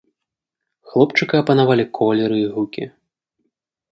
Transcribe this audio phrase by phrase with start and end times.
[0.93, 2.83] Хлопчыка апанавалі колеры і гукі.